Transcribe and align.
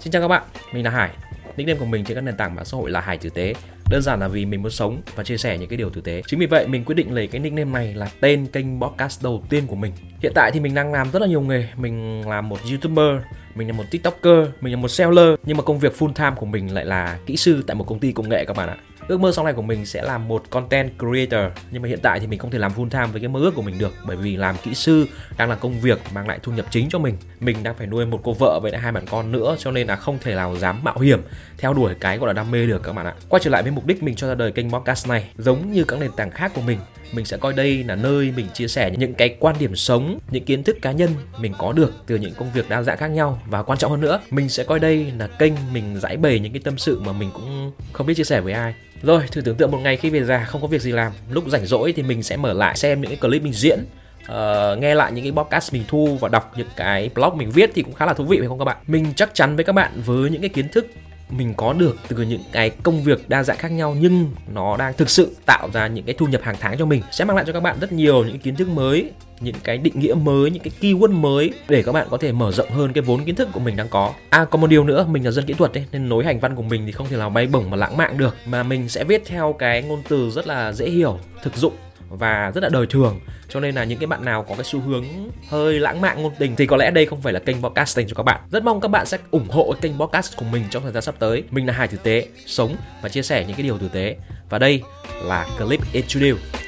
Xin 0.00 0.12
chào 0.12 0.22
các 0.22 0.28
bạn, 0.28 0.42
mình 0.72 0.84
là 0.84 0.90
Hải. 0.90 1.10
Nickname 1.56 1.80
của 1.80 1.86
mình 1.86 2.04
trên 2.04 2.14
các 2.14 2.20
nền 2.20 2.36
tảng 2.36 2.54
mạng 2.54 2.64
xã 2.64 2.76
hội 2.76 2.90
là 2.90 3.00
Hải 3.00 3.18
Tử 3.18 3.30
Tế. 3.30 3.54
Đơn 3.90 4.02
giản 4.02 4.20
là 4.20 4.28
vì 4.28 4.44
mình 4.44 4.62
muốn 4.62 4.70
sống 4.70 5.02
và 5.14 5.24
chia 5.24 5.36
sẻ 5.36 5.58
những 5.58 5.68
cái 5.68 5.76
điều 5.76 5.90
tử 5.90 6.00
tế. 6.00 6.22
Chính 6.26 6.40
vì 6.40 6.46
vậy 6.46 6.66
mình 6.66 6.84
quyết 6.84 6.94
định 6.94 7.14
lấy 7.14 7.26
cái 7.26 7.40
nickname 7.40 7.70
này 7.70 7.94
là 7.94 8.10
tên 8.20 8.46
kênh 8.46 8.80
podcast 8.80 9.22
đầu 9.22 9.44
tiên 9.48 9.66
của 9.66 9.74
mình. 9.74 9.92
Hiện 10.22 10.32
tại 10.34 10.50
thì 10.54 10.60
mình 10.60 10.74
đang 10.74 10.92
làm 10.92 11.10
rất 11.10 11.22
là 11.22 11.28
nhiều 11.28 11.40
nghề. 11.40 11.68
Mình 11.76 12.28
là 12.28 12.40
một 12.40 12.58
YouTuber, 12.70 13.22
mình 13.54 13.68
là 13.68 13.72
một 13.72 13.84
TikToker, 13.90 14.48
mình 14.60 14.72
là 14.72 14.80
một 14.80 14.88
seller. 14.88 15.34
Nhưng 15.44 15.56
mà 15.56 15.62
công 15.62 15.78
việc 15.78 15.92
full 15.98 16.12
time 16.12 16.32
của 16.36 16.46
mình 16.46 16.74
lại 16.74 16.84
là 16.84 17.18
kỹ 17.26 17.36
sư 17.36 17.64
tại 17.66 17.74
một 17.74 17.84
công 17.84 17.98
ty 17.98 18.12
công 18.12 18.28
nghệ 18.28 18.44
các 18.44 18.56
bạn 18.56 18.68
ạ. 18.68 18.76
Ước 19.10 19.20
mơ 19.20 19.32
sau 19.32 19.44
này 19.44 19.54
của 19.54 19.62
mình 19.62 19.86
sẽ 19.86 20.02
là 20.02 20.18
một 20.18 20.42
content 20.50 20.90
creator. 20.98 21.52
Nhưng 21.70 21.82
mà 21.82 21.88
hiện 21.88 21.98
tại 22.02 22.20
thì 22.20 22.26
mình 22.26 22.38
không 22.38 22.50
thể 22.50 22.58
làm 22.58 22.72
full 22.72 22.88
time 22.88 23.06
với 23.06 23.20
cái 23.20 23.28
mơ 23.28 23.40
ước 23.40 23.54
của 23.54 23.62
mình 23.62 23.78
được, 23.78 23.94
Bởi 24.06 24.16
vì 24.16 24.36
làm 24.36 24.56
kỹ 24.62 24.74
sư 24.74 25.06
đang 25.36 25.50
là 25.50 25.56
công 25.56 25.80
việc 25.80 25.98
mang 26.14 26.28
lại 26.28 26.38
thu 26.42 26.52
nhập 26.52 26.66
chính 26.70 26.88
cho 26.88 26.98
mình. 26.98 27.16
Mình 27.40 27.56
đang 27.62 27.74
phải 27.74 27.86
nuôi 27.86 28.06
một 28.06 28.20
cô 28.22 28.32
vợ 28.32 28.60
với 28.62 28.72
lại 28.72 28.80
hai 28.80 28.92
bạn 28.92 29.04
con 29.10 29.32
nữa, 29.32 29.56
Cho 29.58 29.70
nên 29.70 29.86
là 29.86 29.96
không 29.96 30.18
thể 30.20 30.34
nào 30.34 30.56
dám 30.56 30.84
mạo 30.84 30.98
hiểm, 30.98 31.22
theo 31.58 31.74
đuổi 31.74 31.94
cái 32.00 32.18
gọi 32.18 32.26
là 32.26 32.32
đam 32.32 32.50
mê 32.50 32.66
được 32.66 32.82
các 32.82 32.92
bạn 32.92 33.06
ạ. 33.06 33.14
Quay 33.28 33.40
trở 33.44 33.50
lại 33.50 33.62
với 33.62 33.72
mục 33.72 33.86
đích 33.86 34.02
mình 34.02 34.14
cho 34.14 34.28
ra 34.28 34.34
đời 34.34 34.52
kênh 34.52 34.70
podcast 34.70 35.08
này. 35.08 35.30
Giống 35.38 35.72
như 35.72 35.84
các 35.84 36.00
nền 36.00 36.10
tảng 36.16 36.30
khác 36.30 36.52
của 36.54 36.60
mình 36.60 36.78
mình 37.12 37.24
sẽ 37.24 37.36
coi 37.36 37.52
đây 37.52 37.84
là 37.84 37.94
nơi 37.94 38.32
mình 38.36 38.46
chia 38.54 38.68
sẻ 38.68 38.90
những 38.98 39.14
cái 39.14 39.36
quan 39.38 39.56
điểm 39.58 39.76
sống, 39.76 40.18
những 40.30 40.44
kiến 40.44 40.62
thức 40.62 40.76
cá 40.82 40.92
nhân 40.92 41.10
mình 41.38 41.52
có 41.58 41.72
được 41.72 41.92
từ 42.06 42.16
những 42.16 42.34
công 42.34 42.52
việc 42.52 42.68
đa 42.68 42.82
dạng 42.82 42.96
khác 42.96 43.06
nhau. 43.06 43.42
Và 43.46 43.62
quan 43.62 43.78
trọng 43.78 43.90
hơn 43.90 44.00
nữa, 44.00 44.20
mình 44.30 44.48
sẽ 44.48 44.64
coi 44.64 44.78
đây 44.78 45.12
là 45.18 45.26
kênh 45.26 45.52
mình 45.72 46.00
giải 46.00 46.16
bày 46.16 46.38
những 46.38 46.52
cái 46.52 46.62
tâm 46.64 46.78
sự 46.78 47.00
mà 47.00 47.12
mình 47.12 47.30
cũng 47.34 47.72
không 47.92 48.06
biết 48.06 48.14
chia 48.14 48.24
sẻ 48.24 48.40
với 48.40 48.52
ai 48.52 48.74
rồi 49.02 49.22
thử 49.32 49.40
tưởng 49.40 49.56
tượng 49.56 49.70
một 49.70 49.78
ngày 49.78 49.96
khi 49.96 50.10
về 50.10 50.24
già 50.24 50.44
không 50.44 50.60
có 50.60 50.66
việc 50.66 50.82
gì 50.82 50.92
làm 50.92 51.12
lúc 51.30 51.44
rảnh 51.48 51.66
rỗi 51.66 51.92
thì 51.92 52.02
mình 52.02 52.22
sẽ 52.22 52.36
mở 52.36 52.52
lại 52.52 52.76
xem 52.76 53.00
những 53.00 53.10
cái 53.10 53.18
clip 53.20 53.42
mình 53.42 53.52
diễn. 53.52 53.78
Uh, 54.20 54.78
nghe 54.78 54.94
lại 54.94 55.12
những 55.12 55.24
cái 55.24 55.44
podcast 55.44 55.72
mình 55.72 55.84
thu 55.88 56.18
và 56.20 56.28
đọc 56.28 56.52
những 56.56 56.68
cái 56.76 57.10
blog 57.14 57.38
mình 57.38 57.50
viết 57.50 57.70
thì 57.74 57.82
cũng 57.82 57.94
khá 57.94 58.06
là 58.06 58.14
thú 58.14 58.24
vị 58.24 58.38
phải 58.38 58.48
không 58.48 58.58
các 58.58 58.64
bạn? 58.64 58.76
Mình 58.86 59.06
chắc 59.16 59.34
chắn 59.34 59.56
với 59.56 59.64
các 59.64 59.72
bạn 59.72 59.92
với 60.06 60.30
những 60.30 60.40
cái 60.40 60.48
kiến 60.48 60.68
thức 60.68 60.86
mình 61.30 61.54
có 61.56 61.72
được 61.72 61.96
từ 62.08 62.16
những 62.16 62.42
cái 62.52 62.70
công 62.70 63.02
việc 63.02 63.28
đa 63.28 63.42
dạng 63.42 63.56
khác 63.56 63.72
nhau 63.72 63.96
nhưng 64.00 64.30
nó 64.54 64.76
đang 64.76 64.94
thực 64.94 65.10
sự 65.10 65.36
tạo 65.46 65.68
ra 65.72 65.86
những 65.86 66.04
cái 66.04 66.14
thu 66.18 66.26
nhập 66.26 66.40
hàng 66.44 66.56
tháng 66.60 66.78
cho 66.78 66.86
mình 66.86 67.02
sẽ 67.12 67.24
mang 67.24 67.36
lại 67.36 67.44
cho 67.46 67.52
các 67.52 67.62
bạn 67.62 67.76
rất 67.80 67.92
nhiều 67.92 68.24
những 68.24 68.38
kiến 68.38 68.56
thức 68.56 68.68
mới, 68.68 69.10
những 69.40 69.54
cái 69.64 69.78
định 69.78 70.00
nghĩa 70.00 70.14
mới, 70.14 70.50
những 70.50 70.62
cái 70.62 70.72
keyword 70.80 71.12
mới 71.12 71.52
để 71.68 71.82
các 71.82 71.92
bạn 71.92 72.06
có 72.10 72.16
thể 72.16 72.32
mở 72.32 72.52
rộng 72.52 72.70
hơn 72.70 72.92
cái 72.92 73.02
vốn 73.02 73.24
kiến 73.24 73.34
thức 73.34 73.48
của 73.52 73.60
mình 73.60 73.76
đang 73.76 73.88
có. 73.88 74.12
À 74.30 74.44
còn 74.44 74.60
một 74.60 74.66
điều 74.66 74.84
nữa, 74.84 75.06
mình 75.08 75.24
là 75.24 75.30
dân 75.30 75.46
kỹ 75.46 75.54
thuật 75.54 75.74
ấy, 75.74 75.84
nên 75.92 76.08
nối 76.08 76.24
hành 76.24 76.40
văn 76.40 76.56
của 76.56 76.62
mình 76.62 76.82
thì 76.86 76.92
không 76.92 77.06
thể 77.10 77.16
nào 77.16 77.30
bay 77.30 77.46
bổng 77.46 77.70
mà 77.70 77.76
lãng 77.76 77.96
mạn 77.96 78.18
được, 78.18 78.36
mà 78.46 78.62
mình 78.62 78.88
sẽ 78.88 79.04
viết 79.04 79.22
theo 79.26 79.54
cái 79.58 79.82
ngôn 79.82 80.02
từ 80.08 80.30
rất 80.30 80.46
là 80.46 80.72
dễ 80.72 80.90
hiểu, 80.90 81.18
thực 81.42 81.56
dụng 81.56 81.74
và 82.10 82.52
rất 82.54 82.62
là 82.62 82.68
đời 82.72 82.86
thường. 82.86 83.20
Cho 83.48 83.60
nên 83.60 83.74
là 83.74 83.84
những 83.84 83.98
cái 83.98 84.06
bạn 84.06 84.24
nào 84.24 84.42
có 84.48 84.54
cái 84.54 84.64
xu 84.64 84.80
hướng 84.80 85.04
hơi 85.48 85.80
lãng 85.80 86.00
mạn 86.00 86.22
ngôn 86.22 86.32
tình 86.38 86.56
thì 86.56 86.66
có 86.66 86.76
lẽ 86.76 86.90
đây 86.90 87.06
không 87.06 87.22
phải 87.22 87.32
là 87.32 87.40
kênh 87.40 87.62
podcast 87.62 87.96
dành 87.96 88.08
cho 88.08 88.14
các 88.14 88.22
bạn. 88.22 88.40
Rất 88.50 88.64
mong 88.64 88.80
các 88.80 88.88
bạn 88.88 89.06
sẽ 89.06 89.18
ủng 89.30 89.48
hộ 89.48 89.74
kênh 89.80 89.98
podcast 89.98 90.36
của 90.36 90.44
mình 90.44 90.64
trong 90.70 90.82
thời 90.82 90.92
gian 90.92 91.02
sắp 91.02 91.14
tới. 91.18 91.42
Mình 91.50 91.66
là 91.66 91.72
Hải 91.72 91.88
Tử 91.88 91.98
Tế, 92.02 92.26
sống 92.46 92.76
và 93.02 93.08
chia 93.08 93.22
sẻ 93.22 93.44
những 93.44 93.56
cái 93.56 93.62
điều 93.62 93.78
tử 93.78 93.88
tế. 93.88 94.16
Và 94.48 94.58
đây 94.58 94.82
là 95.22 95.46
clip 95.58 95.80
introduce. 95.92 96.59